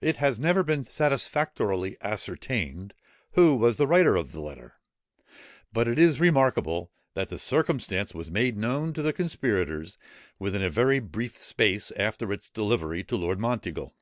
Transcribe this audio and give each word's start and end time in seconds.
It 0.00 0.16
has 0.16 0.40
never 0.40 0.62
been 0.62 0.84
satisfactorily 0.84 1.98
ascertained 2.00 2.94
who 3.32 3.54
was 3.56 3.76
the 3.76 3.86
writer 3.86 4.16
of 4.16 4.32
the 4.32 4.40
letter; 4.40 4.76
but 5.70 5.86
it 5.86 5.98
is 5.98 6.18
remarkable 6.18 6.90
that 7.12 7.28
the 7.28 7.38
circumstance 7.38 8.14
was 8.14 8.30
made 8.30 8.56
known 8.56 8.94
to 8.94 9.02
the 9.02 9.12
conspirators 9.12 9.98
within 10.38 10.62
a 10.62 10.70
very 10.70 10.98
brief 10.98 11.36
space 11.36 11.90
after 11.90 12.32
its 12.32 12.48
delivery 12.48 13.04
to 13.04 13.16
Lord 13.16 13.38
Monteagle. 13.38 13.94